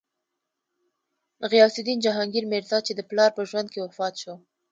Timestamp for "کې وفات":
3.71-4.13